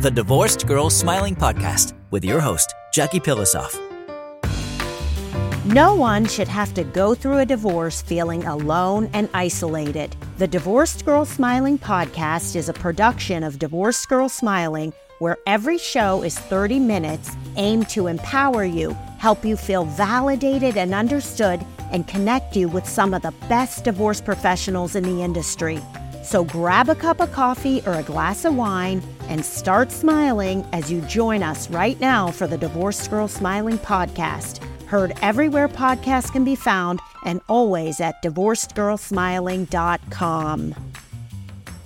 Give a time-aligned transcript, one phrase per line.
[0.00, 3.74] the Divorced Girl Smiling Podcast with your host, Jackie Pilosoff.
[5.64, 10.14] No one should have to go through a divorce feeling alone and isolated.
[10.38, 16.22] The Divorced Girl Smiling podcast is a production of Divorced Girl Smiling, where every show
[16.22, 21.60] is 30 minutes aimed to empower you, help you feel validated and understood,
[21.90, 25.82] and connect you with some of the best divorce professionals in the industry.
[26.28, 30.92] So grab a cup of coffee or a glass of wine and start smiling as
[30.92, 36.44] you join us right now for the Divorced Girl Smiling podcast heard everywhere podcasts can
[36.44, 40.74] be found and always at divorcedgirlsmiling.com.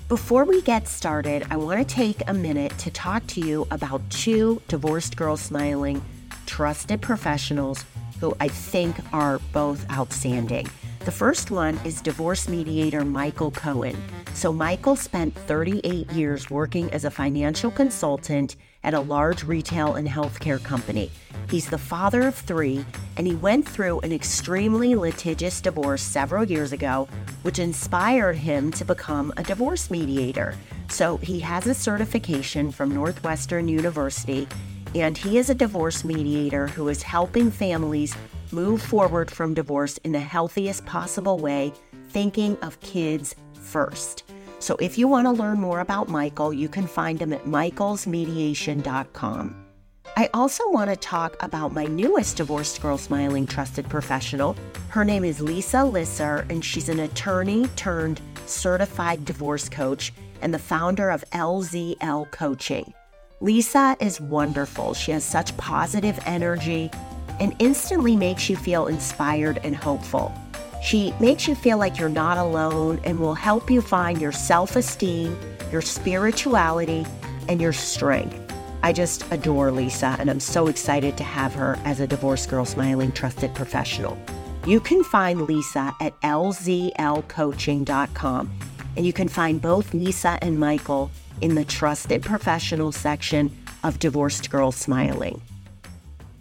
[0.09, 4.03] Before we get started, I want to take a minute to talk to you about
[4.11, 6.03] two Divorced Girl Smiling
[6.47, 7.84] trusted professionals
[8.19, 10.67] who I think are both outstanding.
[11.05, 14.01] The first one is divorce mediator Michael Cohen.
[14.34, 20.06] So, Michael spent 38 years working as a financial consultant at a large retail and
[20.06, 21.11] healthcare company.
[21.50, 22.84] He's the father of three,
[23.17, 27.09] and he went through an extremely litigious divorce several years ago,
[27.42, 30.55] which inspired him to become a divorce mediator.
[30.89, 34.47] So, he has a certification from Northwestern University,
[34.94, 38.14] and he is a divorce mediator who is helping families
[38.53, 41.72] move forward from divorce in the healthiest possible way,
[42.11, 44.25] thinking of kids first.
[44.59, 49.62] So if you want to learn more about Michael, you can find him at michaelsmediation.com.
[50.14, 54.55] I also want to talk about my newest Divorced Girl Smiling Trusted Professional.
[54.89, 60.59] Her name is Lisa Lisser, and she's an attorney turned certified divorce coach and the
[60.59, 62.92] founder of LZL Coaching.
[63.41, 64.92] Lisa is wonderful.
[64.94, 66.91] She has such positive energy
[67.43, 70.33] and instantly makes you feel inspired and hopeful.
[70.81, 74.77] She makes you feel like you're not alone and will help you find your self
[74.77, 75.37] esteem,
[75.73, 77.05] your spirituality,
[77.49, 78.39] and your strength.
[78.84, 82.65] I just adore Lisa, and I'm so excited to have her as a Divorce Girl
[82.65, 84.17] Smiling Trusted Professional.
[84.65, 88.50] You can find Lisa at lzlcoaching.com,
[88.97, 93.50] and you can find both Lisa and Michael in the Trusted Professional section
[93.83, 95.43] of Divorced Girl Smiling.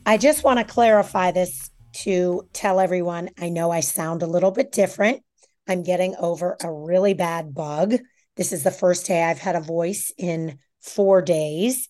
[0.03, 4.50] I just want to clarify this to tell everyone I know I sound a little
[4.51, 5.22] bit different.
[5.67, 7.97] I'm getting over a really bad bug.
[8.35, 11.88] This is the first day I've had a voice in four days,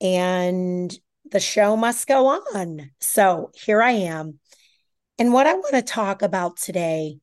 [0.00, 0.96] and
[1.30, 2.90] the show must go on.
[3.00, 4.38] So here I am.
[5.18, 7.18] And what I want to talk about today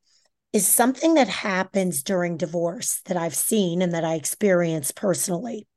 [0.53, 5.67] is something that happens during divorce that I've seen and that I experience personally.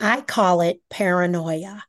[0.00, 1.84] I call it paranoia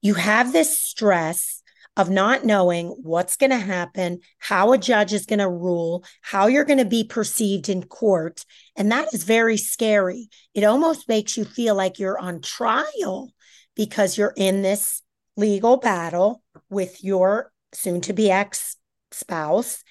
[0.00, 1.62] you have this stress
[1.98, 6.46] of not knowing what's going to happen, how a judge is going to rule, how
[6.46, 8.44] you're going to be perceived in court.
[8.76, 10.28] And that is very scary.
[10.54, 13.32] It almost makes you feel like you're on trial
[13.74, 15.02] because you're in this
[15.36, 18.76] legal battle with your soon to be ex
[19.10, 19.82] spouse.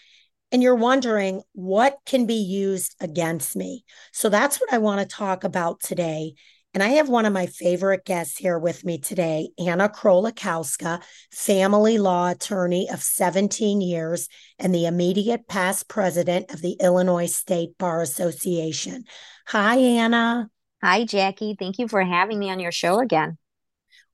[0.49, 3.83] And you're wondering what can be used against me.
[4.13, 6.35] So that's what I want to talk about today
[6.77, 11.01] and I have one of my favorite guests here with me today, Anna Krolikowska,
[11.31, 14.29] family law attorney of 17 years
[14.59, 19.05] and the immediate past president of the Illinois State Bar Association.
[19.47, 20.51] Hi, Anna.
[20.83, 21.55] Hi, Jackie.
[21.57, 23.39] Thank you for having me on your show again.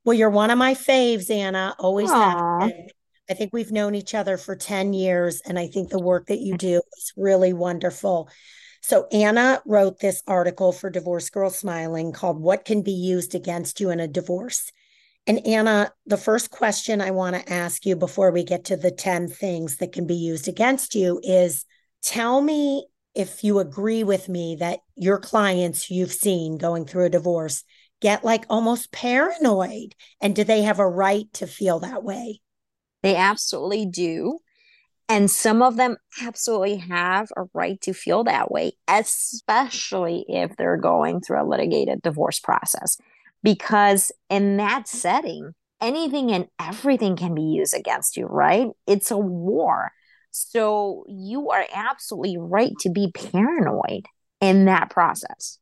[0.06, 1.75] Well, you're one of my faves, Anna.
[1.78, 2.62] Always Aww.
[2.62, 2.88] have been.
[3.29, 6.40] I think we've known each other for 10 years, and I think the work that
[6.40, 8.29] you do is really wonderful.
[8.84, 13.80] So Anna wrote this article for Divorce Girl Smiling called What Can Be Used Against
[13.80, 14.72] You in a Divorce.
[15.26, 18.92] And Anna, the first question I want to ask you before we get to the
[18.92, 21.64] 10 things that can be used against you is
[22.02, 22.86] tell me
[23.16, 27.64] if you agree with me that your clients you've seen going through a divorce
[28.02, 29.96] get like almost paranoid.
[30.20, 32.42] And do they have a right to feel that way?
[33.02, 34.40] They absolutely do.
[35.09, 40.78] And some of them absolutely have a right to feel that way, especially if they're
[40.78, 42.97] going through a litigated divorce process.
[43.44, 48.70] Because in that setting, anything and everything can be used against you, right?
[48.88, 49.91] It's a war.
[50.32, 54.05] So you are absolutely right to be paranoid
[54.40, 55.59] in that process.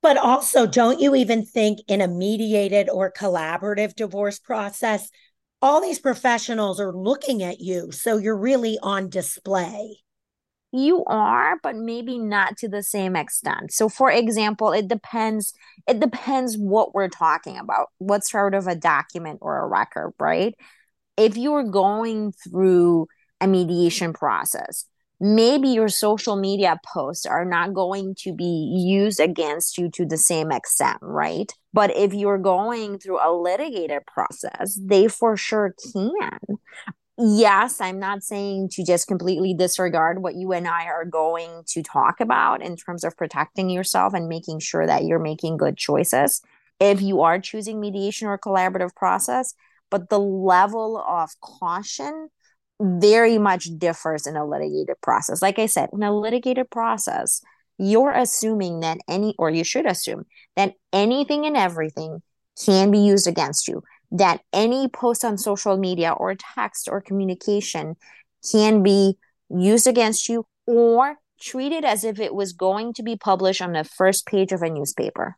[0.00, 5.10] But also, don't you even think in a mediated or collaborative divorce process,
[5.60, 7.90] all these professionals are looking at you.
[7.90, 9.98] So you're really on display.
[10.70, 13.72] You are, but maybe not to the same extent.
[13.72, 15.54] So for example, it depends
[15.86, 17.88] it depends what we're talking about.
[17.98, 20.54] What sort of a document or a record, right?
[21.16, 23.08] If you're going through
[23.40, 24.84] a mediation process,
[25.20, 30.16] maybe your social media posts are not going to be used against you to the
[30.16, 31.52] same extent, right?
[31.72, 36.38] But if you're going through a litigated process, they for sure can.
[37.20, 41.82] Yes, I'm not saying to just completely disregard what you and I are going to
[41.82, 46.40] talk about in terms of protecting yourself and making sure that you're making good choices
[46.80, 49.54] if you are choosing mediation or collaborative process,
[49.90, 52.28] but the level of caution
[52.80, 55.42] very much differs in a litigated process.
[55.42, 57.40] Like I said, in a litigated process,
[57.78, 60.26] you're assuming that any, or you should assume
[60.56, 62.22] that anything and everything
[62.64, 67.96] can be used against you, that any post on social media or text or communication
[68.50, 69.16] can be
[69.48, 73.84] used against you or treated as if it was going to be published on the
[73.84, 75.36] first page of a newspaper.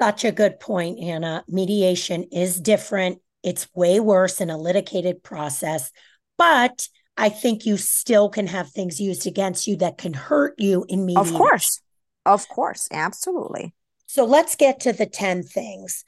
[0.00, 1.44] Such a good point, Anna.
[1.48, 3.20] Mediation is different.
[3.42, 5.90] It's way worse in a litigated process
[6.38, 6.88] but
[7.18, 11.04] I think you still can have things used against you that can hurt you in
[11.04, 11.34] mediation.
[11.34, 11.80] Of course.
[12.24, 12.88] Of course.
[12.92, 13.74] Absolutely.
[14.06, 16.04] So let's get to the 10 things.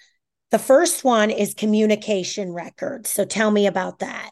[0.51, 3.11] The first one is communication records.
[3.11, 4.31] So tell me about that.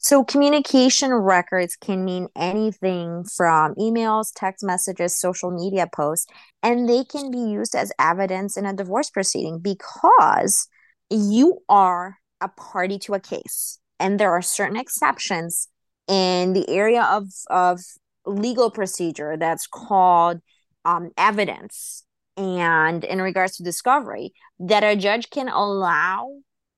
[0.00, 6.30] So, communication records can mean anything from emails, text messages, social media posts,
[6.62, 10.68] and they can be used as evidence in a divorce proceeding because
[11.10, 15.68] you are a party to a case and there are certain exceptions
[16.06, 17.80] in the area of of
[18.26, 20.40] legal procedure that's called
[20.84, 22.04] um, evidence
[22.36, 26.28] and in regards to discovery that a judge can allow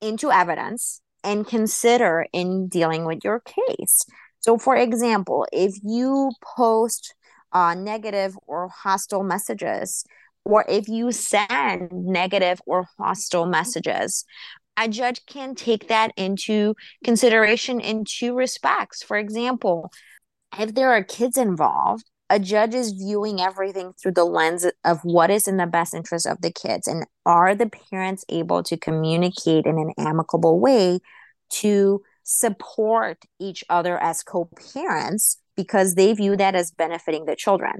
[0.00, 4.04] into evidence and consider in dealing with your case.
[4.40, 7.14] So for example if you post
[7.52, 10.04] uh, negative or hostile messages
[10.44, 14.24] or if you send negative or hostile messages
[14.80, 16.74] a judge can take that into
[17.04, 19.02] consideration in two respects.
[19.02, 19.92] For example,
[20.58, 25.30] if there are kids involved, a judge is viewing everything through the lens of what
[25.30, 29.66] is in the best interest of the kids and are the parents able to communicate
[29.66, 31.00] in an amicable way
[31.50, 37.74] to support each other as co-parents because they view that as benefiting the children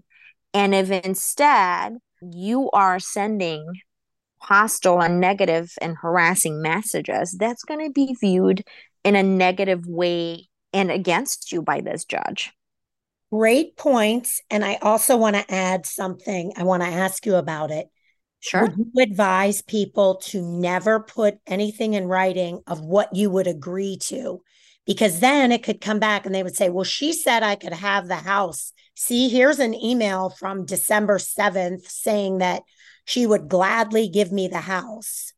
[0.53, 3.65] and if instead you are sending
[4.41, 8.65] hostile and negative and harassing messages, that's going to be viewed
[9.05, 12.53] in a negative way and against you by this judge.
[13.33, 14.41] Great points.
[14.51, 16.53] And I also want to add something.
[16.57, 17.89] I want to ask you about it.
[18.41, 18.63] Sure.
[18.63, 23.99] Would you advise people to never put anything in writing of what you would agree
[24.05, 24.43] to?
[24.87, 27.75] Because then it could come back and they would say, well, she said I could
[27.75, 28.73] have the house.
[28.97, 32.63] See, here's an email from December 7th saying that
[33.11, 35.33] she would gladly give me the house.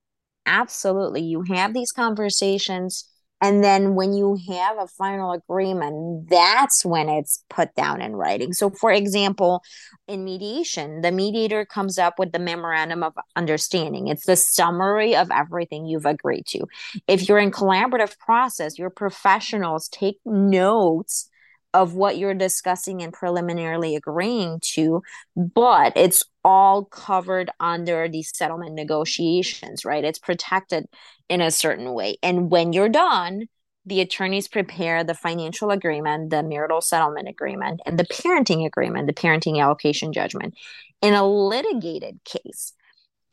[0.44, 1.22] Absolutely.
[1.22, 3.08] You have these conversations.
[3.40, 8.52] And then when you have a final agreement, that's when it's put down in writing.
[8.52, 9.62] So, for example,
[10.06, 14.08] in mediation, the mediator comes up with the memorandum of understanding.
[14.08, 16.66] It's the summary of everything you've agreed to.
[17.08, 21.30] If you're in collaborative process, your professionals take notes
[21.74, 25.02] of what you're discussing and preliminarily agreeing to,
[25.36, 30.04] but it's all covered under these settlement negotiations, right?
[30.04, 30.86] It's protected
[31.28, 32.18] in a certain way.
[32.22, 33.46] And when you're done,
[33.84, 39.12] the attorneys prepare the financial agreement, the marital settlement agreement, and the parenting agreement, the
[39.12, 40.54] parenting allocation judgment.
[41.00, 42.74] In a litigated case,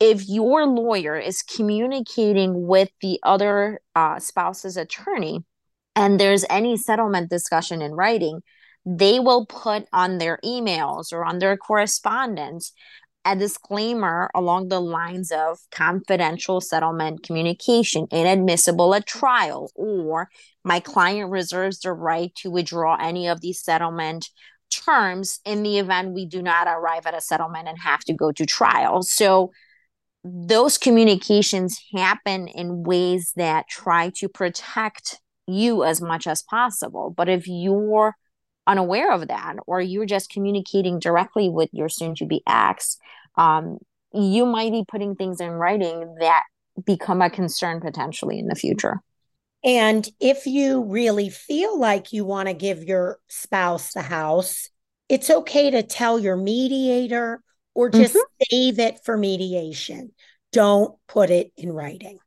[0.00, 5.44] if your lawyer is communicating with the other uh, spouse's attorney,
[5.96, 8.40] and there's any settlement discussion in writing,
[8.86, 12.72] they will put on their emails or on their correspondence
[13.24, 20.28] a disclaimer along the lines of confidential settlement communication inadmissible at trial or
[20.64, 24.30] my client reserves the right to withdraw any of these settlement
[24.70, 28.32] terms in the event we do not arrive at a settlement and have to go
[28.32, 29.02] to trial.
[29.02, 29.50] So
[30.24, 37.12] those communications happen in ways that try to protect you as much as possible.
[37.16, 38.14] But if you're
[38.66, 42.98] unaware of that, or you're just communicating directly with your soon to be ex,
[43.36, 43.78] um,
[44.12, 46.44] you might be putting things in writing that
[46.84, 49.00] become a concern potentially in the future.
[49.62, 54.70] And if you really feel like you want to give your spouse the house,
[55.08, 57.42] it's okay to tell your mediator
[57.74, 58.44] or just mm-hmm.
[58.50, 60.12] save it for mediation.
[60.52, 62.18] Don't put it in writing.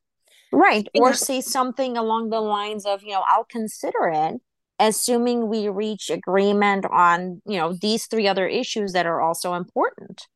[0.53, 0.87] Right.
[0.93, 4.35] Or say something along the lines of, you know, I'll consider it,
[4.77, 10.27] assuming we reach agreement on, you know, these three other issues that are also important.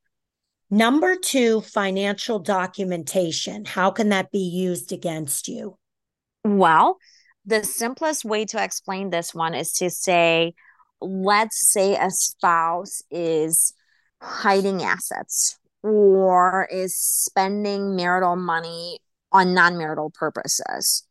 [0.71, 3.63] Number two, financial documentation.
[3.63, 5.77] How can that be used against you?
[6.43, 6.97] Well,
[7.45, 10.55] the simplest way to explain this one is to say,
[10.99, 13.73] let's say a spouse is
[14.19, 18.97] hiding assets or is spending marital money
[19.37, 21.03] on non marital purposes.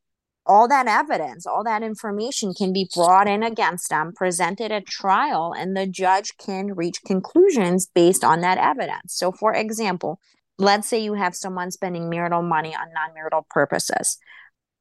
[0.49, 5.53] All that evidence, all that information can be brought in against them, presented at trial,
[5.57, 9.15] and the judge can reach conclusions based on that evidence.
[9.15, 10.21] So, for example,
[10.59, 14.19] let's say you have someone spending marital money on non marital purposes.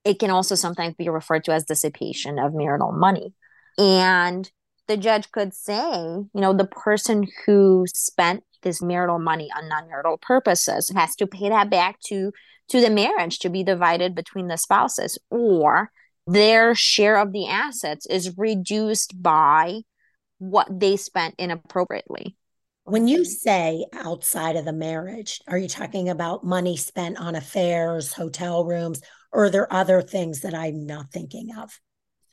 [0.04, 3.34] It can also sometimes be referred to as dissipation of marital money.
[3.78, 4.50] And
[4.88, 10.18] the judge could say, you know, the person who spent this marital money on non-marital
[10.18, 12.34] purposes has to pay that back to
[12.68, 15.92] to the marriage to be divided between the spouses or
[16.28, 19.82] their share of the assets is reduced by
[20.40, 22.36] what they spent inappropriately.
[22.84, 28.14] When you say outside of the marriage, are you talking about money spent on affairs,
[28.14, 31.80] hotel rooms, or are there other things that I'm not thinking of?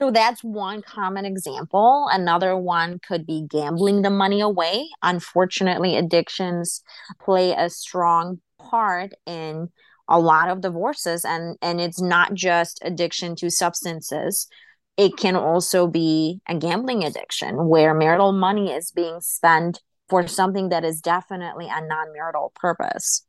[0.02, 2.08] So that's one common example.
[2.10, 4.88] Another one could be gambling the money away.
[5.00, 6.82] Unfortunately, addictions
[7.20, 9.68] play a strong part in
[10.08, 14.48] a lot of divorces and and it's not just addiction to substances.
[14.96, 20.70] It can also be a gambling addiction where marital money is being spent for something
[20.70, 23.24] that is definitely a non-marital purpose.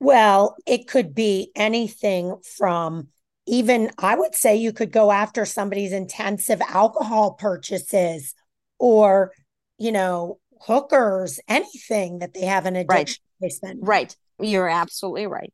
[0.00, 3.08] Well, it could be anything from
[3.46, 8.34] even I would say you could go after somebody's intensive alcohol purchases
[8.78, 9.32] or,
[9.78, 13.50] you know, hookers, anything that they have an addiction right.
[13.80, 14.16] Right.
[14.38, 15.52] You're absolutely right.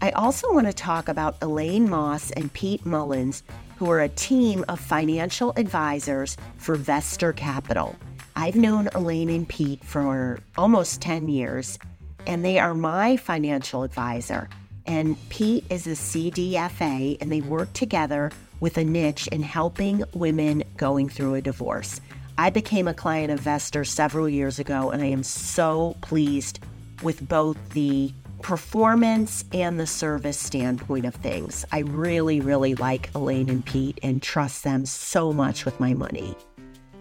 [0.00, 3.44] I also want to talk about Elaine Moss and Pete Mullins,
[3.76, 7.94] who are a team of financial advisors for Vestor Capital.
[8.34, 11.78] I've known Elaine and Pete for almost 10 years,
[12.26, 14.48] and they are my financial advisor.
[14.86, 20.64] And Pete is a CDFA, and they work together with a niche in helping women
[20.76, 22.00] going through a divorce.
[22.40, 26.60] I became a client investor several years ago, and I am so pleased
[27.02, 31.64] with both the performance and the service standpoint of things.
[31.72, 36.36] I really, really like Elaine and Pete and trust them so much with my money.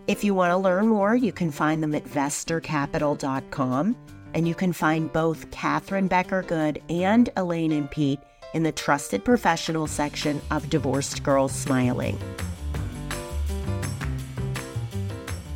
[0.07, 3.95] If you want to learn more, you can find them at vestorcapital.com,
[4.33, 8.21] and you can find both Catherine Becker Good and Elaine and Pete
[8.55, 12.17] in the Trusted Professional section of Divorced Girls Smiling.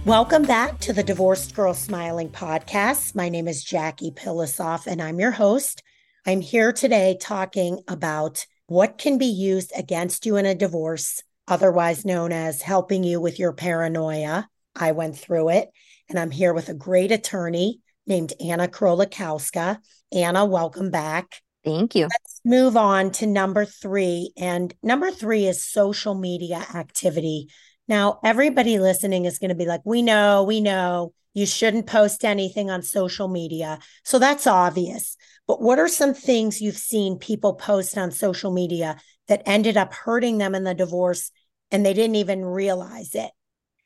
[0.05, 3.13] Welcome back to the Divorced Girl Smiling podcast.
[3.13, 5.83] My name is Jackie Pilosoff, and I'm your host.
[6.25, 12.03] I'm here today talking about what can be used against you in a divorce, otherwise
[12.03, 14.49] known as helping you with your paranoia.
[14.75, 15.69] I went through it,
[16.09, 19.77] and I'm here with a great attorney named Anna Krolikowska.
[20.11, 21.43] Anna, welcome back.
[21.63, 22.05] Thank you.
[22.05, 24.33] Let's move on to number three.
[24.35, 27.49] And number three is social media activity
[27.91, 32.23] now, everybody listening is going to be like, we know, we know you shouldn't post
[32.23, 33.79] anything on social media.
[34.05, 35.17] So that's obvious.
[35.45, 38.95] But what are some things you've seen people post on social media
[39.27, 41.31] that ended up hurting them in the divorce
[41.69, 43.31] and they didn't even realize it?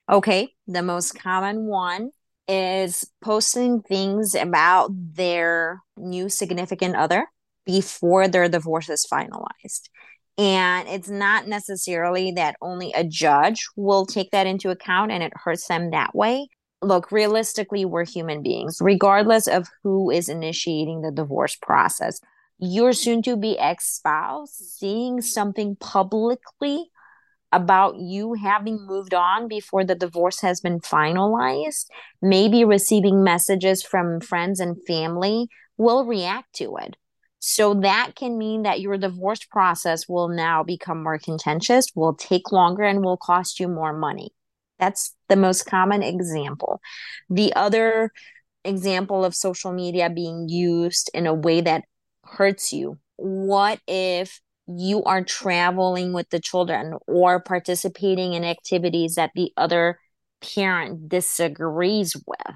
[0.07, 0.53] Okay.
[0.67, 2.11] The most common one
[2.47, 7.25] is posting things about their new significant other
[7.65, 9.89] before their divorce is finalized.
[10.37, 15.31] And it's not necessarily that only a judge will take that into account and it
[15.35, 16.47] hurts them that way.
[16.81, 22.19] Look, realistically, we're human beings, regardless of who is initiating the divorce process.
[22.57, 26.85] your soon to be ex spouse seeing something publicly
[27.51, 31.85] about you having moved on before the divorce has been finalized,
[32.21, 36.95] maybe receiving messages from friends and family will react to it.
[37.47, 42.51] So that can mean that your divorce process will now become more contentious, will take
[42.51, 44.31] longer, and will cost you more money.
[44.79, 46.81] That's the most common example.
[47.29, 48.09] The other
[48.63, 51.83] example of social media being used in a way that
[52.23, 52.97] hurts you.
[53.17, 59.99] What if you are traveling with the children or participating in activities that the other
[60.41, 62.55] parent disagrees with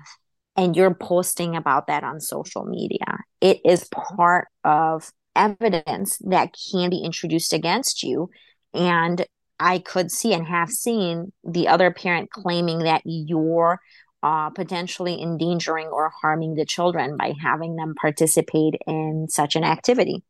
[0.59, 6.89] and you're posting about that on social media it is part of evidence that can
[6.89, 8.29] be introduced against you
[8.73, 9.25] and
[9.59, 13.79] i could see and have seen the other parent claiming that you're
[14.21, 20.23] uh, potentially endangering or harming the children by having them participate in such an activity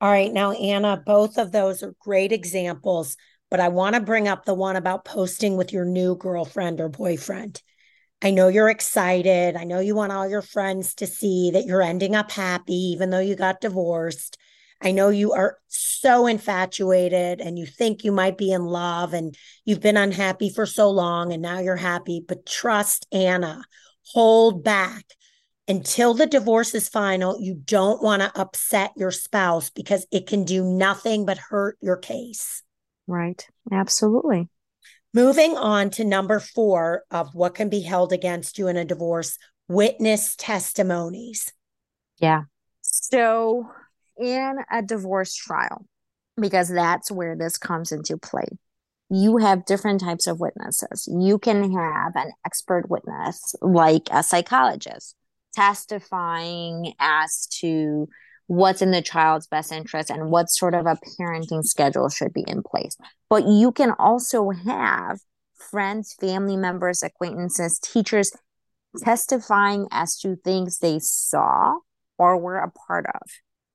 [0.00, 0.32] all right.
[0.32, 3.18] Now, Anna, both of those are great examples,
[3.50, 6.88] but I want to bring up the one about posting with your new girlfriend or
[6.88, 7.60] boyfriend.
[8.22, 9.56] I know you're excited.
[9.56, 13.10] I know you want all your friends to see that you're ending up happy, even
[13.10, 14.36] though you got divorced.
[14.82, 19.36] I know you are so infatuated and you think you might be in love and
[19.64, 22.22] you've been unhappy for so long and now you're happy.
[22.26, 23.62] But trust Anna,
[24.06, 25.04] hold back
[25.68, 30.44] until the divorce is final, you don't want to upset your spouse because it can
[30.44, 32.62] do nothing but hurt your case.
[33.06, 33.46] Right.
[33.70, 34.48] Absolutely.
[35.12, 39.38] Moving on to number four of what can be held against you in a divorce
[39.68, 41.52] witness testimonies.
[42.18, 42.42] Yeah.
[42.82, 43.68] So,
[44.18, 45.86] in a divorce trial,
[46.40, 48.46] because that's where this comes into play,
[49.10, 51.08] you have different types of witnesses.
[51.10, 55.16] You can have an expert witness, like a psychologist,
[55.54, 58.08] testifying as to
[58.46, 62.44] what's in the child's best interest and what sort of a parenting schedule should be
[62.46, 62.96] in place.
[63.30, 65.20] But you can also have
[65.70, 68.32] friends, family members, acquaintances, teachers
[68.98, 71.76] testifying as to things they saw
[72.18, 73.22] or were a part of.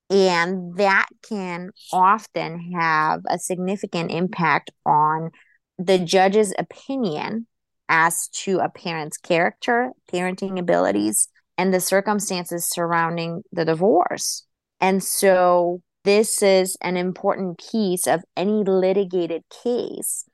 [0.10, 5.32] And that can often have a significant impact on
[5.80, 7.48] the judge's opinion
[7.89, 14.46] as to a parent's character, parenting abilities, and the circumstances surrounding the divorce.
[14.80, 20.26] And so this is an important piece of any litigated case.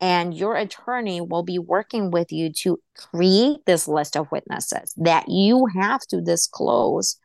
[0.00, 5.28] And your attorney will be working with you to create this list of witnesses that
[5.28, 7.16] you have to disclose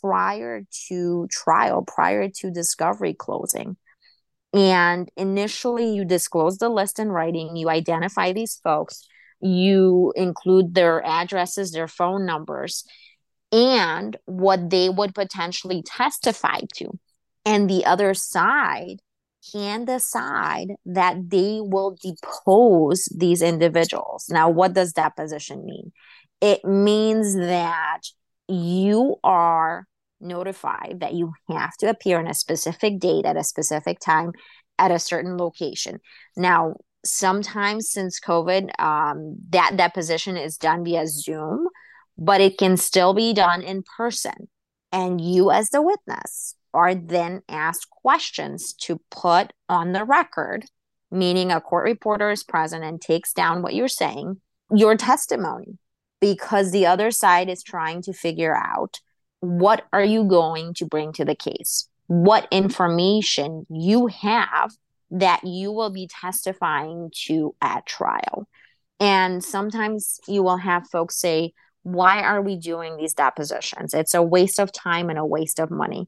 [0.00, 3.76] prior to trial, prior to discovery closing.
[4.52, 9.06] And initially, you disclose the list in writing, you identify these folks,
[9.40, 12.84] you include their addresses, their phone numbers,
[13.52, 16.98] and what they would potentially testify to.
[17.44, 18.96] And the other side
[19.52, 24.26] can decide that they will depose these individuals.
[24.28, 25.92] Now, what does deposition mean?
[26.40, 28.00] It means that
[28.48, 29.86] you are
[30.20, 34.32] notified that you have to appear on a specific date at a specific time
[34.78, 36.00] at a certain location.
[36.36, 36.74] Now,
[37.04, 41.66] sometimes since COVID, um, that deposition is done via Zoom,
[42.18, 44.48] but it can still be done in person.
[44.92, 50.64] And you, as the witness, are then asked questions to put on the record,
[51.10, 54.40] meaning a court reporter is present and takes down what you're saying,
[54.74, 55.78] your testimony,
[56.20, 59.00] because the other side is trying to figure out
[59.40, 61.88] what are you going to bring to the case?
[62.06, 64.72] What information you have
[65.10, 68.48] that you will be testifying to at trial.
[68.98, 71.52] And sometimes you will have folks say,
[71.82, 73.94] Why are we doing these depositions?
[73.94, 76.06] It's a waste of time and a waste of money.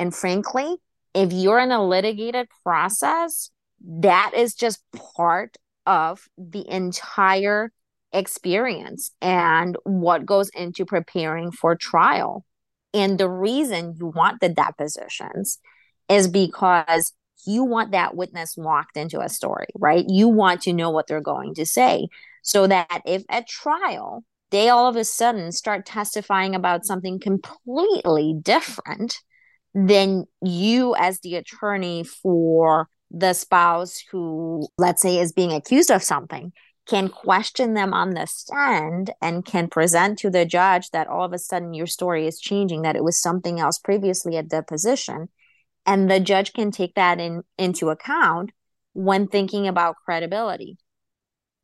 [0.00, 0.78] And frankly,
[1.12, 3.50] if you're in a litigated process,
[3.84, 4.80] that is just
[5.14, 7.70] part of the entire
[8.10, 12.46] experience and what goes into preparing for trial.
[12.94, 15.58] And the reason you want the depositions
[16.08, 17.12] is because
[17.46, 20.06] you want that witness locked into a story, right?
[20.08, 22.08] You want to know what they're going to say
[22.42, 28.34] so that if at trial they all of a sudden start testifying about something completely
[28.42, 29.20] different,
[29.74, 36.02] then you, as the attorney for the spouse who, let's say, is being accused of
[36.02, 36.52] something,
[36.86, 41.32] can question them on the stand and can present to the judge that all of
[41.32, 45.28] a sudden your story is changing, that it was something else previously at deposition
[45.86, 48.50] and the judge can take that in into account
[48.92, 50.76] when thinking about credibility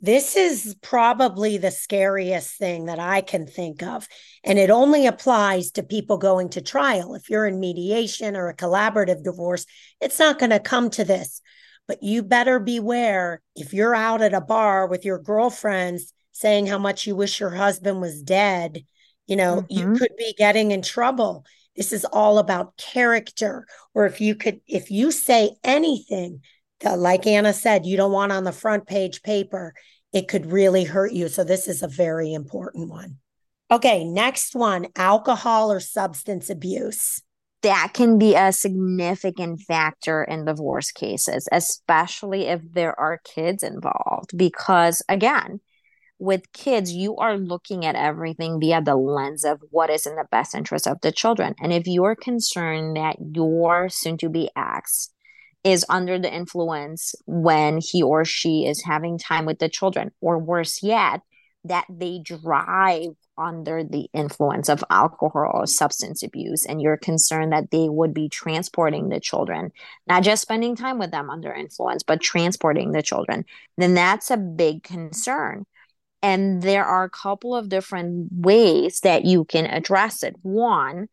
[0.00, 4.06] This is probably the scariest thing that I can think of.
[4.44, 7.14] And it only applies to people going to trial.
[7.14, 9.64] If you're in mediation or a collaborative divorce,
[10.00, 11.40] it's not going to come to this.
[11.88, 16.78] But you better beware if you're out at a bar with your girlfriends saying how
[16.78, 18.84] much you wish your husband was dead,
[19.26, 19.78] you know, mm-hmm.
[19.78, 21.46] you could be getting in trouble.
[21.74, 23.66] This is all about character.
[23.94, 26.42] Or if you could, if you say anything
[26.84, 29.74] Uh, like Anna said, you don't want on the front page paper,
[30.12, 31.28] it could really hurt you.
[31.28, 33.18] So this is a very important one.
[33.70, 37.20] Okay, next one alcohol or substance abuse.
[37.62, 44.36] That can be a significant factor in divorce cases, especially if there are kids involved.
[44.36, 45.60] Because again,
[46.18, 50.26] with kids, you are looking at everything via the lens of what is in the
[50.30, 51.54] best interest of the children.
[51.60, 55.10] And if you're concerned that your soon to be ex
[55.66, 60.38] is under the influence when he or she is having time with the children, or
[60.38, 61.20] worse yet,
[61.64, 67.72] that they drive under the influence of alcohol or substance abuse, and you're concerned that
[67.72, 69.72] they would be transporting the children,
[70.06, 73.44] not just spending time with them under influence, but transporting the children,
[73.76, 75.66] then that's a big concern.
[76.22, 80.36] And there are a couple of different ways that you can address it.
[80.42, 81.08] One,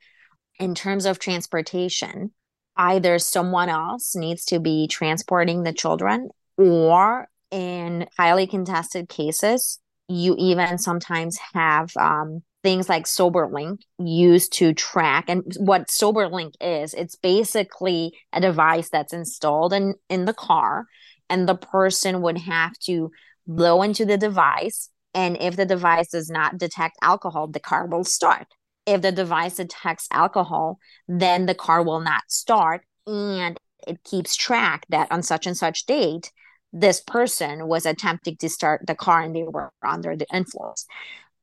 [0.60, 2.32] in terms of transportation,
[2.76, 10.36] either someone else needs to be transporting the children, or in highly contested cases, you
[10.38, 15.26] even sometimes have um, things like SoberLink used to track.
[15.28, 20.86] And what SoberLink is, it's basically a device that's installed in, in the car,
[21.30, 23.12] and the person would have to
[23.46, 28.04] blow into the device and if the device does not detect alcohol, the car will
[28.04, 28.48] start.
[28.86, 32.82] If the device detects alcohol, then the car will not start.
[33.08, 36.32] And it keeps track that on such and such date,
[36.72, 40.86] this person was attempting to start the car and they were under the influence.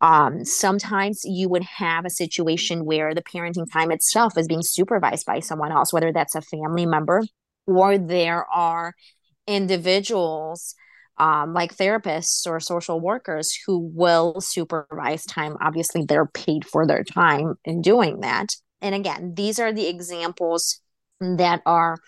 [0.00, 5.26] Um, sometimes you would have a situation where the parenting time itself is being supervised
[5.26, 7.22] by someone else, whether that's a family member
[7.66, 8.94] or there are
[9.46, 10.74] individuals
[11.20, 15.54] um, like therapists or social workers who will supervise time.
[15.60, 18.48] Obviously, they're paid for their time in doing that.
[18.80, 20.80] And again, these are the examples
[21.20, 21.98] that are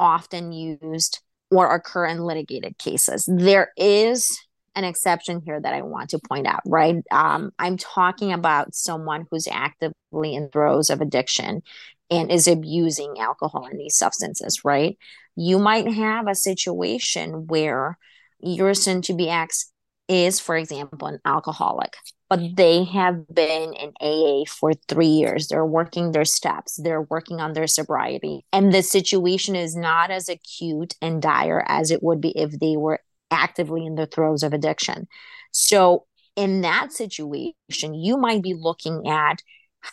[0.00, 1.20] often used
[1.52, 3.24] or occur in litigated cases.
[3.32, 4.36] There is
[4.74, 6.96] an exception here that I want to point out, right?
[7.12, 11.62] Um, I'm talking about someone who's actively in throes of addiction
[12.10, 14.98] and is abusing alcohol and these substances, right?
[15.36, 17.96] You might have a situation where
[18.40, 19.72] your soon to be ex
[20.08, 21.96] is, for example, an alcoholic,
[22.28, 22.54] but mm-hmm.
[22.54, 25.48] they have been in AA for three years.
[25.48, 28.44] They're working their steps, they're working on their sobriety.
[28.52, 32.76] And the situation is not as acute and dire as it would be if they
[32.76, 35.08] were actively in the throes of addiction.
[35.52, 39.42] So, in that situation, you might be looking at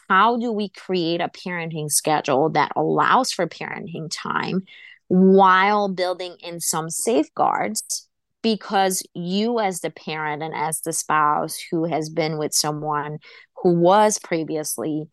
[0.09, 4.63] how do we create a parenting schedule that allows for parenting time
[5.07, 8.09] while building in some safeguards
[8.43, 13.17] because you as the parent and as the spouse who has been with someone
[13.63, 15.05] who was previously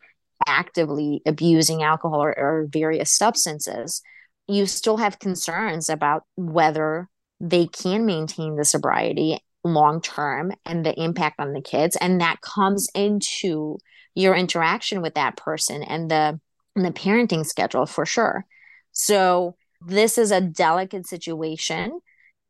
[0.47, 4.03] actively abusing alcohol or, or various substances
[4.47, 7.07] you still have concerns about whether
[7.39, 11.95] they can maintain the sobriety long term and the impact on the kids.
[11.95, 13.77] And that comes into
[14.15, 16.39] your interaction with that person and the
[16.75, 18.45] and the parenting schedule for sure.
[18.91, 21.99] So this is a delicate situation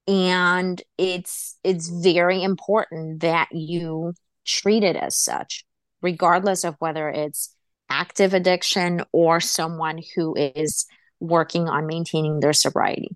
[0.08, 4.14] and it's it's very important that you
[4.46, 5.66] treat it as such
[6.02, 7.56] regardless of whether it's
[7.90, 10.86] active addiction or someone who is
[11.20, 13.16] working on maintaining their sobriety.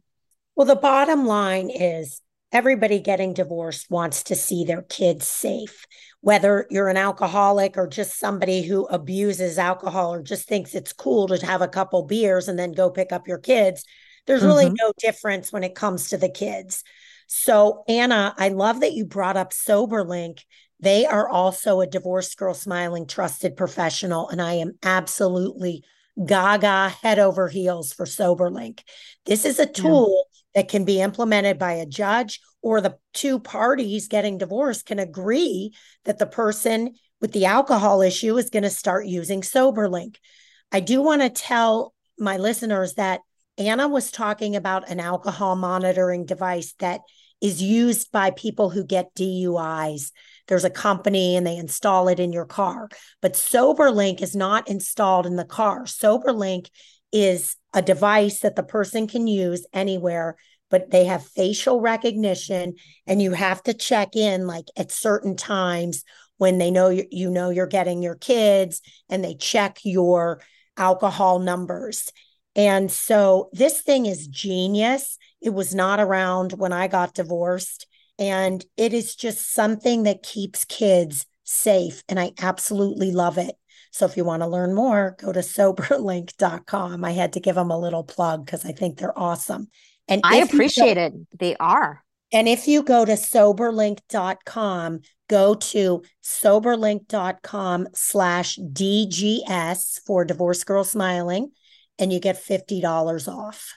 [0.56, 2.22] Well the bottom line is
[2.52, 5.86] everybody getting divorced wants to see their kids safe
[6.26, 11.28] whether you're an alcoholic or just somebody who abuses alcohol or just thinks it's cool
[11.28, 13.84] to have a couple beers and then go pick up your kids
[14.26, 14.76] there's really mm-hmm.
[14.78, 16.84] no difference when it comes to the kids.
[17.28, 20.42] So, Anna, I love that you brought up SoberLink.
[20.80, 25.84] They are also a divorced girl smiling trusted professional, and I am absolutely
[26.24, 28.82] gaga head over heels for SoberLink.
[29.26, 30.62] This is a tool yeah.
[30.62, 35.74] that can be implemented by a judge or the two parties getting divorced can agree
[36.06, 40.18] that the person with the alcohol issue is going to start using SoberLink.
[40.72, 43.22] I do want to tell my listeners that
[43.58, 47.02] Anna was talking about an alcohol monitoring device that
[47.42, 50.12] is used by people who get DUIs.
[50.48, 52.90] There's a company and they install it in your car.
[53.22, 55.84] But SoberLink is not installed in the car.
[55.84, 56.70] SoberLink
[57.12, 60.38] is a device that the person can use anywhere
[60.70, 62.76] but they have facial recognition
[63.08, 66.04] and you have to check in like at certain times
[66.38, 70.42] when they know you, you know you're getting your kids and they check your
[70.76, 72.12] alcohol numbers.
[72.56, 75.18] And so this thing is genius.
[75.42, 77.88] It was not around when I got divorced.
[78.18, 82.04] And it is just something that keeps kids safe.
[82.08, 83.56] And I absolutely love it.
[83.92, 87.06] So if you want to learn more, go to soberlink.com.
[87.06, 89.70] I had to give them a little plug because I think they're awesome.
[90.08, 91.14] And I appreciate go, it.
[91.38, 92.04] They are.
[92.32, 101.52] And if you go to soberlink.com, go to soberlink.com slash DGS for Divorce Girl Smiling,
[102.00, 103.74] and you get $50 off.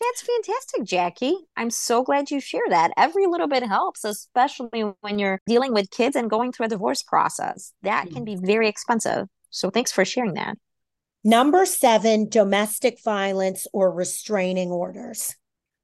[0.00, 1.36] That's fantastic, Jackie.
[1.56, 2.92] I'm so glad you share that.
[2.96, 7.02] Every little bit helps, especially when you're dealing with kids and going through a divorce
[7.02, 7.72] process.
[7.82, 9.26] That can be very expensive.
[9.50, 10.58] So thanks for sharing that.
[11.24, 15.34] Number seven, domestic violence or restraining orders.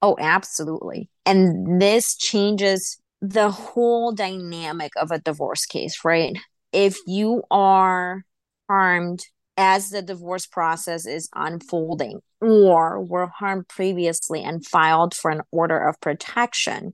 [0.01, 1.09] Oh, absolutely.
[1.25, 6.37] And this changes the whole dynamic of a divorce case, right?
[6.71, 8.23] If you are
[8.69, 9.25] harmed
[9.57, 15.77] as the divorce process is unfolding, or were harmed previously and filed for an order
[15.77, 16.93] of protection,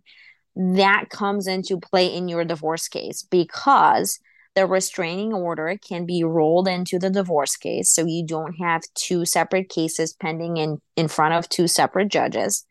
[0.55, 4.19] that comes into play in your divorce case because
[4.55, 7.91] the restraining order can be rolled into the divorce case.
[7.91, 12.65] So you don't have two separate cases pending in, in front of two separate judges.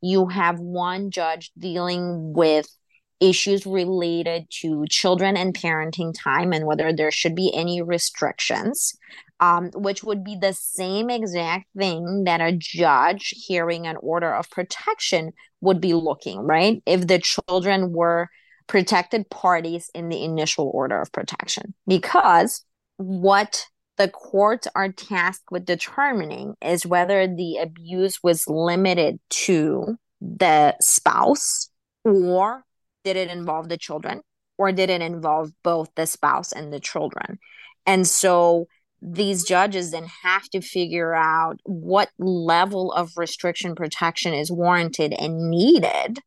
[0.00, 2.66] You have one judge dealing with
[3.20, 8.94] issues related to children and parenting time and whether there should be any restrictions,
[9.44, 14.50] um, which would be the same exact thing that a judge hearing an order of
[14.50, 16.82] protection would be looking, right?
[16.86, 18.28] If the children were
[18.66, 21.74] protected parties in the initial order of protection.
[21.86, 22.64] Because
[22.96, 23.66] what
[23.98, 31.68] the courts are tasked with determining is whether the abuse was limited to the spouse
[32.04, 32.64] or
[33.04, 34.22] did it involve the children
[34.56, 37.38] or did it involve both the spouse and the children
[37.86, 38.66] and so
[39.02, 45.50] these judges then have to figure out what level of restriction protection is warranted and
[45.50, 46.18] needed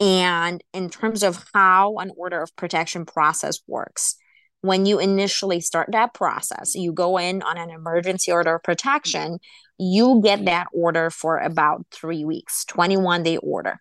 [0.00, 4.16] and in terms of how an order of protection process works
[4.62, 9.38] when you initially start that process you go in on an emergency order of protection
[9.78, 13.80] you get that order for about three weeks 21 day order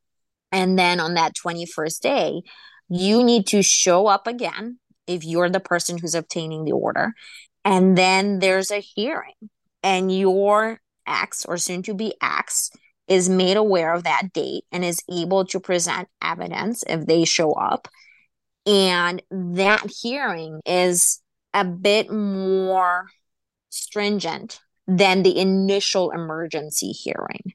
[0.54, 2.42] and then on that 21st day,
[2.88, 7.14] you need to show up again if you're the person who's obtaining the order.
[7.66, 9.50] And then there's a hearing,
[9.82, 12.72] and your ex or soon to be ex
[13.08, 17.54] is made aware of that date and is able to present evidence if they show
[17.54, 17.88] up.
[18.66, 21.22] And that hearing is
[21.54, 23.08] a bit more
[23.70, 27.54] stringent than the initial emergency hearing.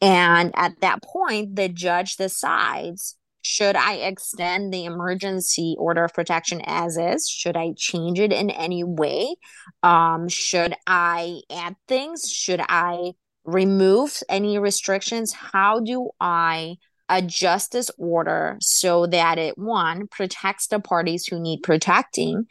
[0.00, 3.16] And at that point, the judge decides
[3.48, 7.26] should I extend the emergency order of protection as is?
[7.26, 9.36] Should I change it in any way?
[9.82, 12.30] Um, should I add things?
[12.30, 13.12] Should I
[13.46, 15.32] remove any restrictions?
[15.32, 16.76] How do I
[17.08, 22.44] adjust this order so that it one protects the parties who need protecting,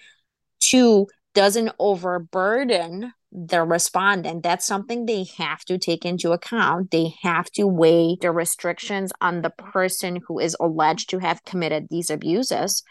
[0.59, 1.05] two
[1.35, 6.89] doesn't overburden the respondent that's something they have to take into account.
[6.89, 11.87] They have to weigh the restrictions on the person who is alleged to have committed
[11.89, 12.81] these abuses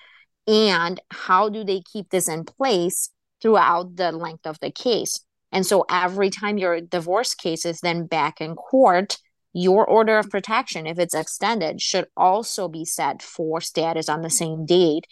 [0.46, 3.10] and how do they keep this in place
[3.42, 5.20] throughout the length of the case.
[5.50, 9.18] And so every time your divorce case is then back in court
[9.52, 14.28] your order of protection if it's extended should also be set for status on the
[14.28, 15.06] same date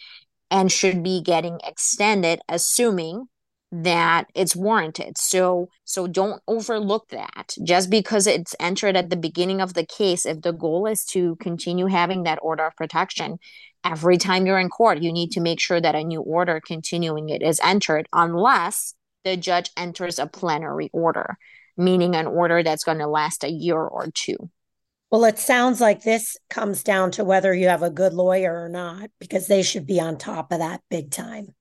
[0.51, 3.27] and should be getting extended assuming
[3.71, 5.17] that it's warranted.
[5.17, 7.55] So so don't overlook that.
[7.63, 11.35] Just because it's entered at the beginning of the case if the goal is to
[11.37, 13.37] continue having that order of protection
[13.83, 17.29] every time you're in court you need to make sure that a new order continuing
[17.29, 21.37] it is entered unless the judge enters a plenary order
[21.77, 24.37] meaning an order that's going to last a year or two.
[25.11, 28.69] Well it sounds like this comes down to whether you have a good lawyer or
[28.69, 31.53] not because they should be on top of that big time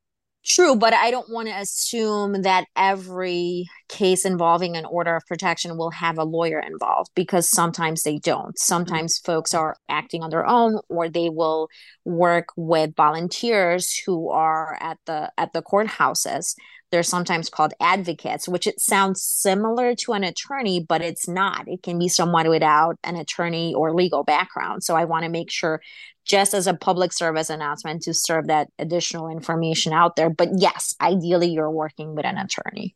[0.47, 5.79] True, but I don't want to assume that every case involving an order of protection
[5.79, 8.49] will have a lawyer involved because sometimes they don't.
[8.49, 8.57] Mm-hmm.
[8.59, 11.69] Sometimes folks are acting on their own or they will
[12.05, 16.55] work with volunteers who are at the at the courthouses
[16.95, 21.67] they're sometimes called advocates, which it sounds similar to an attorney, but it's not.
[21.67, 24.85] It can be someone without an attorney or legal background.
[24.85, 25.81] So I want to make sure,
[26.25, 30.31] just as a public service announcement, to serve that additional information out there.
[30.31, 32.95] But yes, ideally, you're working with an attorney.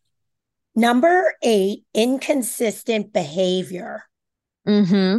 [0.75, 4.05] Number eight, inconsistent behavior.
[4.67, 5.19] Mm-hmm.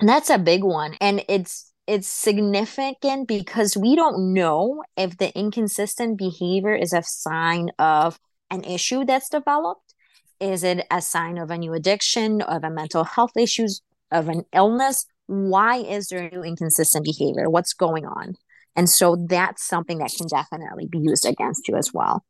[0.00, 0.96] And that's a big one.
[1.00, 7.70] And it's it's significant because we don't know if the inconsistent behavior is a sign
[7.78, 8.18] of
[8.50, 9.94] an issue that's developed.
[10.40, 14.44] Is it a sign of a new addiction, of a mental health issues, of an
[14.52, 15.06] illness?
[15.26, 17.48] Why is there new inconsistent behavior?
[17.48, 18.34] What's going on?
[18.76, 22.24] And so that's something that can definitely be used against you as well.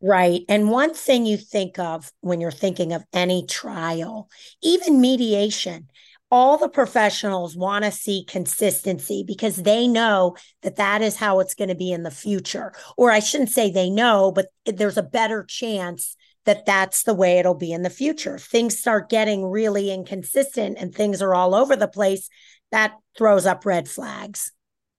[0.00, 0.42] Right.
[0.48, 4.28] And one thing you think of when you're thinking of any trial,
[4.62, 5.88] even mediation,
[6.30, 11.54] all the professionals want to see consistency because they know that that is how it's
[11.54, 12.72] going to be in the future.
[12.96, 16.16] Or I shouldn't say they know, but there's a better chance
[16.48, 18.36] that that's the way it'll be in the future.
[18.36, 22.30] If things start getting really inconsistent and things are all over the place,
[22.72, 24.52] that throws up red flags.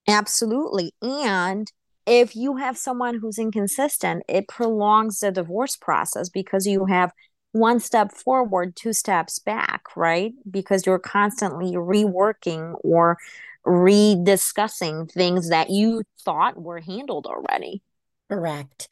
[0.06, 0.92] Absolutely.
[1.02, 1.70] And
[2.06, 7.10] if you have someone who's inconsistent, it prolongs the divorce process because you have
[7.50, 10.32] one step forward, two steps back, right?
[10.48, 13.18] Because you're constantly reworking or
[13.66, 17.82] rediscussing things that you thought were handled already.
[18.30, 18.88] Correct.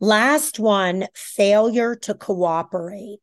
[0.00, 3.18] Last one failure to cooperate.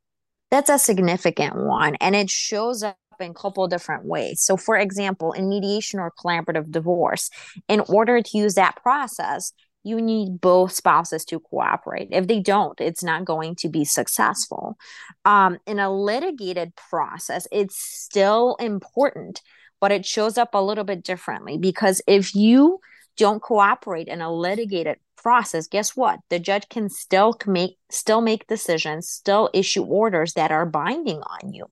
[0.52, 1.96] That's a significant one.
[1.96, 4.42] And it shows up in a couple different ways.
[4.44, 7.30] So, for example, in mediation or collaborative divorce,
[7.68, 12.10] in order to use that process, you need both spouses to cooperate.
[12.12, 14.78] If they don't, it's not going to be successful.
[15.26, 19.42] Um, in a litigated process, it's still important,
[19.80, 22.80] but it shows up a little bit differently because if you
[23.18, 26.20] don't cooperate in a litigated process, guess what?
[26.30, 31.54] The judge can still make still make decisions, still issue orders that are binding on
[31.54, 31.66] you.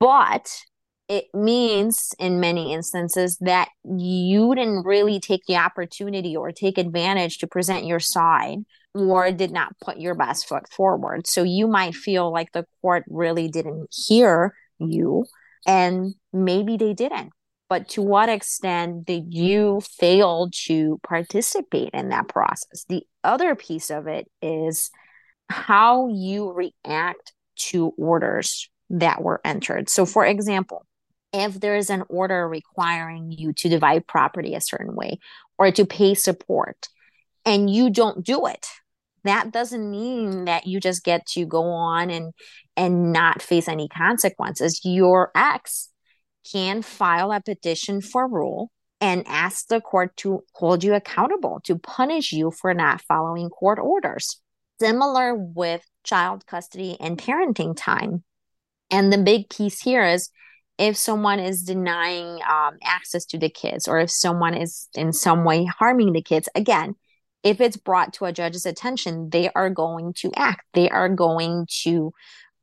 [0.00, 0.50] But
[1.08, 7.38] it means in many instances that you didn't really take the opportunity or take advantage
[7.38, 8.58] to present your side
[8.94, 11.26] or did not put your best foot forward.
[11.26, 15.26] So you might feel like the court really didn't hear you,
[15.66, 17.30] and maybe they didn't.
[17.70, 22.84] But to what extent did you fail to participate in that process?
[22.88, 24.90] The other piece of it is
[25.48, 27.32] how you react
[27.70, 29.88] to orders that were entered.
[29.88, 30.84] So, for example,
[31.32, 35.20] if there is an order requiring you to divide property a certain way
[35.56, 36.88] or to pay support
[37.46, 38.66] and you don't do it
[39.24, 42.32] that doesn't mean that you just get to go on and
[42.76, 45.89] and not face any consequences your ex
[46.50, 51.78] can file a petition for rule and ask the court to hold you accountable to
[51.78, 54.40] punish you for not following court orders.
[54.80, 58.24] Similar with child custody and parenting time.
[58.90, 60.30] And the big piece here is
[60.78, 65.44] if someone is denying um, access to the kids or if someone is in some
[65.44, 66.94] way harming the kids again
[67.42, 70.62] if it's brought to a judge's attention they are going to act.
[70.74, 72.12] They are going to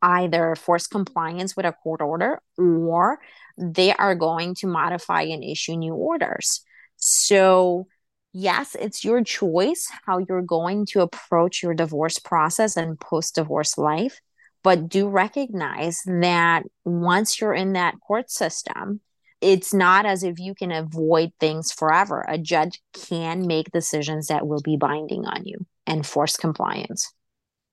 [0.01, 3.19] either force compliance with a court order or
[3.57, 6.61] they are going to modify and issue new orders
[6.95, 7.87] so
[8.33, 13.77] yes it's your choice how you're going to approach your divorce process and post divorce
[13.77, 14.19] life
[14.67, 18.99] but do recognize that once you're in that court system,
[19.39, 22.25] it's not as if you can avoid things forever.
[22.27, 27.13] A judge can make decisions that will be binding on you and force compliance.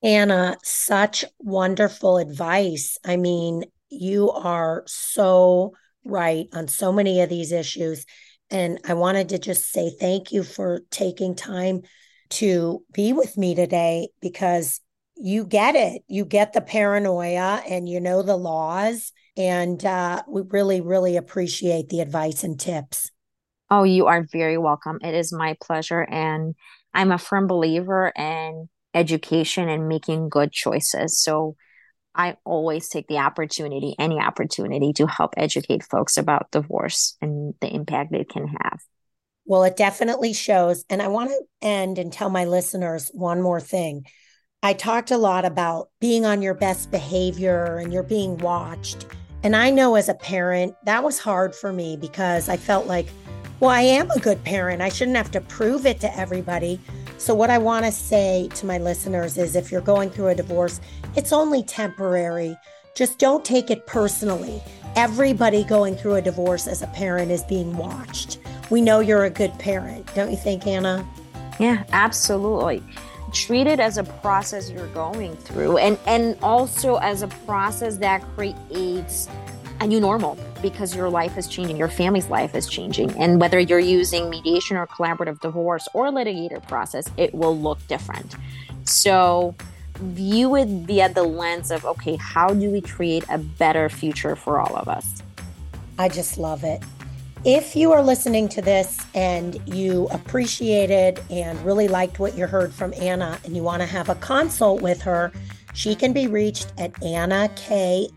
[0.05, 2.97] Anna, such wonderful advice.
[3.05, 8.05] I mean, you are so right on so many of these issues.
[8.51, 11.83] And I wanted to just say thank you for taking time
[12.31, 14.81] to be with me today because
[15.17, 16.03] you get it.
[16.09, 19.13] You get the paranoia and you know the laws.
[19.37, 23.11] And uh, we really, really appreciate the advice and tips.
[23.71, 24.99] Oh, you are very welcome.
[25.03, 26.03] It is my pleasure.
[26.03, 26.55] And
[26.93, 31.21] I'm a firm believer in education and making good choices.
[31.21, 31.57] So
[32.15, 37.69] I always take the opportunity, any opportunity to help educate folks about divorce and the
[37.69, 38.81] impact it can have.
[39.47, 40.85] Well, it definitely shows.
[40.89, 44.07] And I want to end and tell my listeners one more thing.
[44.63, 49.07] I talked a lot about being on your best behavior and you're being watched.
[49.43, 53.07] And I know as a parent, that was hard for me because I felt like,
[53.61, 54.81] well, I am a good parent.
[54.81, 56.81] I shouldn't have to prove it to everybody.
[57.19, 60.35] So, what I want to say to my listeners is if you're going through a
[60.35, 60.81] divorce,
[61.17, 62.57] it's only temporary.
[62.95, 64.63] Just don't take it personally.
[64.97, 68.39] Everybody going through a divorce as a parent is being watched.
[68.71, 71.07] We know you're a good parent, don't you think, Anna?
[71.59, 72.83] Yeah, absolutely
[73.35, 78.23] treat it as a process you're going through and and also as a process that
[78.37, 79.29] creates
[79.81, 83.59] a new normal because your life is changing your family's life is changing and whether
[83.59, 88.37] you're using mediation or collaborative divorce or litigated process it will look different
[88.85, 89.53] so
[89.99, 94.61] view it via the lens of okay how do we create a better future for
[94.61, 95.23] all of us
[95.99, 96.83] I just love it.
[97.45, 102.73] If you are listening to this and you appreciated and really liked what you heard
[102.73, 105.31] from Anna and you want to have a consult with her,
[105.75, 108.17] she can be reached at annklaw.com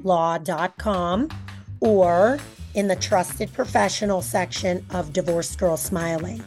[1.82, 2.40] or
[2.74, 6.42] in the trusted professional section of Divorced Girl Smiling.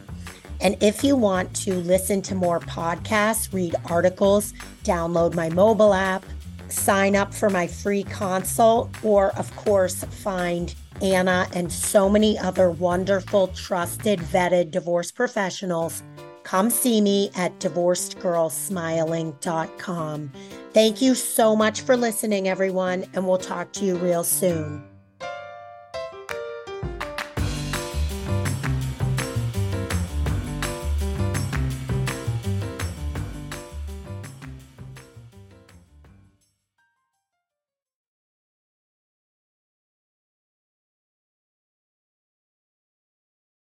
[0.61, 4.53] And if you want to listen to more podcasts, read articles,
[4.83, 6.25] download my mobile app,
[6.67, 12.69] sign up for my free consult, or of course, find Anna and so many other
[12.69, 16.03] wonderful, trusted, vetted divorce professionals,
[16.43, 20.31] come see me at divorcedgirlsmiling.com.
[20.73, 24.90] Thank you so much for listening, everyone, and we'll talk to you real soon.